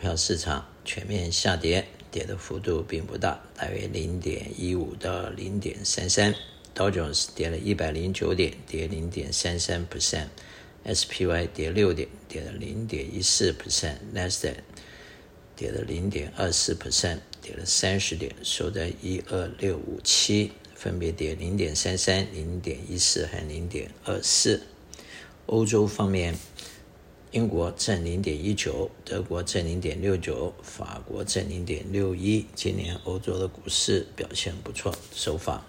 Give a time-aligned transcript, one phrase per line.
[0.00, 6.34] 票市场全面下跌，跌的幅度并不大，大约零点一五到零点三三。
[6.72, 14.54] 道琼斯跌了一百零九点，跌零点三三 percent；SPY 跌六点，跌了零点一四 percent；Nasdaq
[15.54, 24.62] 跌了零点二四 percent，跌了三十点，收在一二六五七，分别跌零点三三、零点一四和零点二四。
[25.44, 26.34] 欧洲方面。
[27.32, 32.44] 英国正零点一九，德国正零点六九，法国正零点六一。
[32.56, 35.64] 今年欧洲的股市表现不错，首发。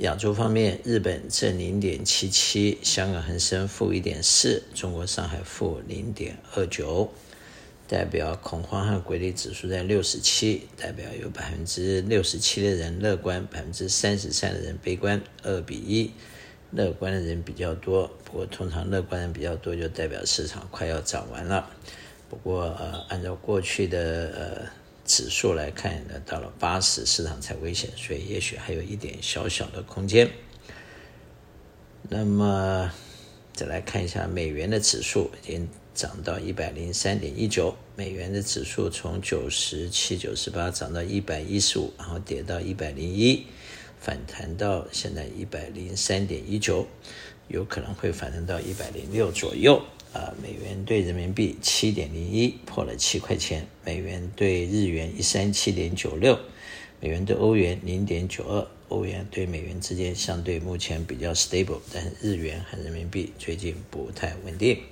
[0.00, 7.10] 亚洲方面，日本正零点七七，香港恒生负一点四，中国上海负零点二九。
[7.88, 16.10] 代表恐慌和诡讥指数在六十七，代表有百分之六十七的人乐观，百分之三十三的人悲观，二比一。
[16.72, 21.70] 乐观的人比较多，不过通常乐观人比较多，就代表市场快要涨完了。
[22.30, 24.66] 不过呃，按照过去的呃
[25.04, 30.30] 指数来看呢，到了八十市场才危险，所以也许还有一点小小的空间。
[32.08, 32.90] 那么
[33.52, 43.46] 再来看一下美元的指数，已经涨到一百零三点一九，美元的指数从九十七、九十八涨到一百一十五，然后跌到一百零一。
[44.02, 46.84] 反弹到现在一百零三点一九，
[47.46, 49.80] 有可能会反弹到一百零六左右
[50.12, 50.34] 啊。
[50.42, 53.64] 美元兑人民币七点零一，破了七块钱。
[53.84, 56.36] 美元兑日元一三七点九六，
[56.98, 58.66] 美元兑欧元零点九二。
[58.88, 64.82] 欧元兑美元之间相对目前比较 stable，但是日元和人民币最近不太稳定。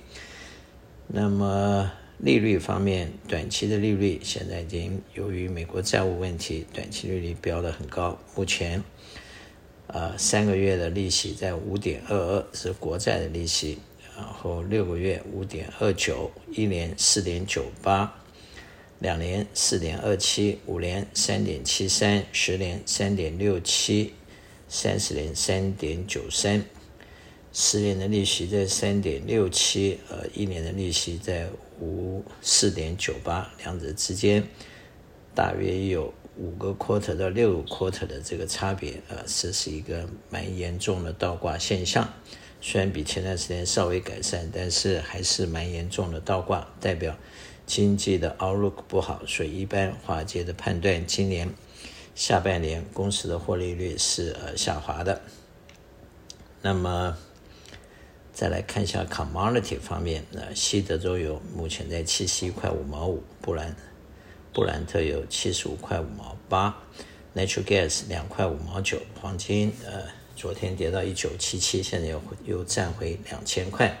[1.07, 1.91] 那么。
[2.23, 8.15] 利率方面，短期的利率现在已经由于美国债务问题，短期利率飙得很高。
[8.35, 8.83] 目前，
[9.87, 13.79] 呃，三个月的利息在五点二二，是国债的利息。
[14.15, 18.13] 然后六个月五点二九，一年四点九八，
[18.99, 24.13] 两年四点二七，五年三点七三，十年三点六七，
[24.67, 26.63] 三十年三点九三。
[27.53, 31.49] 十年的利息在三点六七，呃，一年的利息在
[31.81, 34.41] 五四点九八，两者之间
[35.35, 42.07] 大约有五个 quarter 到六个 quarter 的这个差别，呃，这是一个蛮严重的倒挂现象。
[42.61, 47.17] 虽然比前段时间稍微改善，但是还是蛮严重的倒挂，代表
[47.65, 49.21] 经济的 outlook 不好。
[49.27, 51.49] 所以一般华尔街的判断，今年
[52.15, 55.21] 下半年公司的获利率是呃下滑的。
[56.61, 57.17] 那么。
[58.33, 63.75] 再来看一下 commodity 方面，呃，西德州油目前在七十一块五毛五，布兰
[64.53, 66.75] 布兰特油七十五块五毛八
[67.35, 70.03] ，natural gas 两块五毛九，黄金呃
[70.35, 73.95] 昨天跌到一九七七，现在又又站回两千块。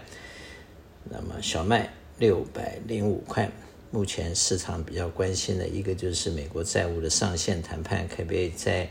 [1.03, 3.51] 那么小麦六百零五块，
[3.91, 8.89] 目前市场比较关心的一个就是美国债务的上限谈判可不可以在。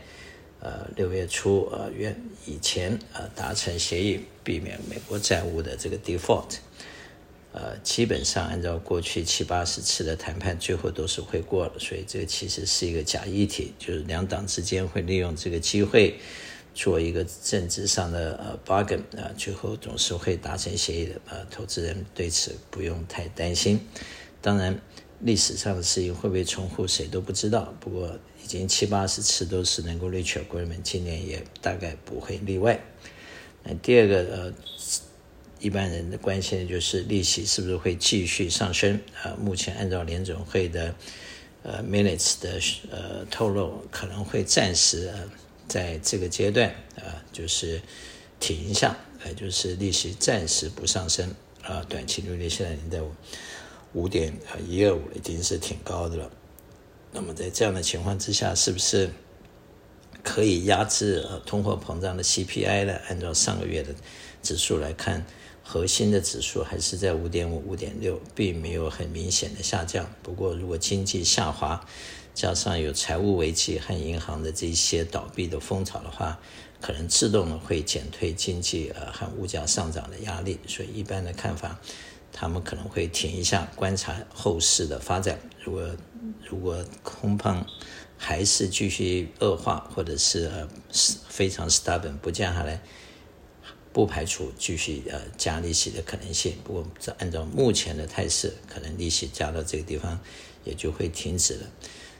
[0.61, 6.57] 呃，六月初，呃，月以前，呃，达成协议，避免美国债务的这个 default，
[7.51, 16.19] 呃，基本上按照过去七八十次的谈判，最后都是会过了，所以这个其实是一个假议题，就是两党之间会利用这个机会
[16.75, 23.79] 做一个政治上的呃 bargain，啊，最后总是会达成协议的，呃，投资人对此不用太担心。
[24.43, 24.79] 当然，
[25.23, 27.73] 历史上的事情会不会重复，谁都不知道。
[27.79, 32.79] 不过，已经七八十次都是能够 reach agreement，今年也大概不会例外。
[33.63, 34.53] 那第二个呃，
[35.59, 39.37] 一般人的关心就是利息是不是会继续上升啊？
[39.39, 40.95] 目前按照联准会的
[41.61, 42.59] 呃 minutes 的
[42.89, 45.29] 呃透露，可能会暂时呃
[45.67, 47.79] 在这个阶段啊，就是
[48.39, 51.85] 停一下，呃，就是利息暂时不上升啊。
[51.87, 52.99] 短期利率现在已经在
[53.93, 56.29] 五点呃一二五，已经是挺高的了。
[57.11, 59.09] 那么在这样的情况之下，是不是
[60.23, 62.93] 可以压制呃通货膨胀的 CPI 呢？
[63.09, 63.93] 按照上个月的
[64.41, 65.25] 指数来看，
[65.61, 70.09] 核心的指数还是在五点五、五点六，并没有很明显的下降。
[70.23, 71.85] 不过，如果经济下滑，
[72.33, 76.39] 加上有财务危机和银行的这些倒闭的风潮的话，
[76.79, 80.57] 可能自动的会减退经济呃和物价上涨的压力。
[80.65, 81.77] 所以，一般的看法，
[82.31, 85.39] 他们可能会停一下，观察后市的发展。
[85.63, 85.89] 如果
[86.47, 87.65] 如果空方
[88.17, 90.67] 还是继续恶化，或者是呃
[91.27, 92.81] 非常 stubborn 不降下来，
[93.91, 96.55] 不排除继续呃加利息的可能性。
[96.63, 96.87] 不过
[97.17, 100.19] 按照目前的态势，可能利息加到这个地方
[100.63, 101.67] 也就会停止了。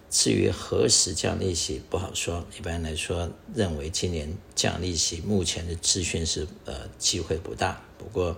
[0.09, 7.81] 至于何时降利息不好说，一般来说认为今年降利息，目前的资讯是呃机会不大。
[7.97, 8.35] 不过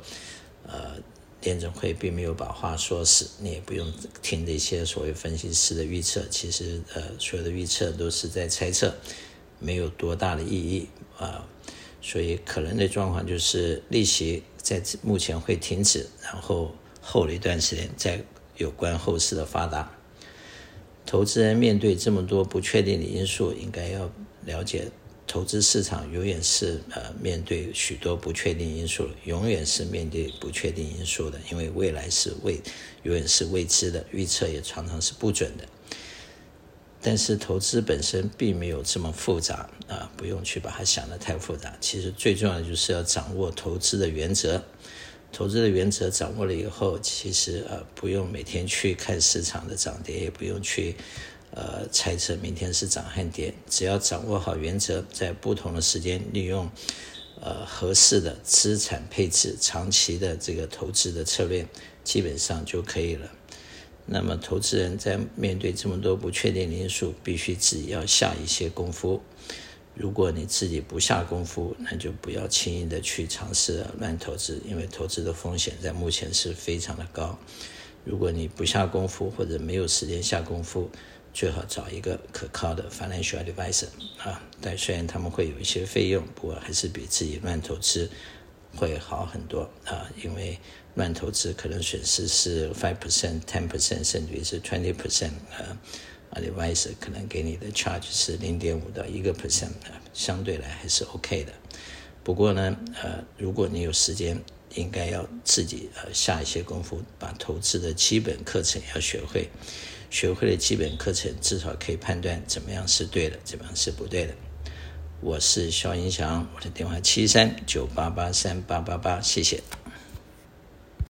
[0.68, 1.02] 呃。
[1.44, 3.92] 联准会并没有把话说死，你也不用
[4.22, 6.25] 听这些所谓分析师的预测。
[6.30, 8.95] 其实，呃，所有的预测都是在猜测，
[9.60, 10.88] 没有多大的意义
[11.18, 11.45] 啊。
[12.01, 18.24] 所以，可能的状况就是利息在目前会停止，然后后了一段时间再
[18.57, 19.92] 有关后市的发达。
[21.06, 24.10] 投资人面对这么多不确定的因素，应该要
[24.46, 24.89] 了解。
[25.25, 32.62] 投资市场永远是呃面对许多不确定因素，永远是面对不确定因素的，因为未来是未
[33.04, 35.66] 永远是未知的，预测也常常是不准的。
[37.02, 41.75] 但是投资本身并没有这么复杂啊、不用去把它想得太复杂。
[41.81, 44.64] 其实最重要的就是要掌握投资的原则，
[45.31, 50.96] 投资的原则掌握了以后，其实呃不用每天去看市场的涨跌，也不用去。
[51.55, 56.67] 呃，猜测明天是涨还跌，只要掌握好原则，在不同的时间利用
[57.39, 61.67] 呃合适的资产配置、长期的这个投资的策略，
[62.03, 63.29] 基本上就可以了。
[64.07, 69.21] 那么，投资人在面对这么多不确定因素，必须自己要下一些功夫。
[69.94, 77.38] 如果你自己不下功夫，那就不要轻易的去尝试乱投资，因为投资的风险在目前是非常的高。
[78.03, 80.89] 如果你不下功夫，或者没有时间下功夫，
[81.33, 83.88] 最好找一个可靠的 financial advisor
[84.19, 88.09] 啊，但虽然他们会有一些费用，不过还是比自己乱投资
[88.75, 90.07] 会好很多啊。
[90.24, 90.59] 因为
[90.95, 95.77] 乱投资可能损失是 five percent、ten percent，甚至于是 twenty percent 啊。
[96.35, 101.53] advisor 可能给你的 charge 是零点五到一个 percent 啊，相对来还是 OK 的。
[102.24, 104.41] 不过呢，呃，如果你有时间，
[104.74, 109.47] 应该要自己呃下一些功夫，把投资的基本课程要学会。
[110.13, 114.33] 学会了基本课程，至少可以判断怎么样是对的，怎么样是不对的。
[115.21, 119.60] 我是肖英祥，我的电话七三九八八三八八八，谢谢。